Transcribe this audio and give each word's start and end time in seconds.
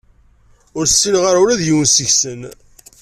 Ur 0.77 0.85
ssineɣ 0.87 1.23
ula 1.41 1.59
d 1.59 1.61
yiwen 1.67 1.87
seg-sen. 1.89 2.41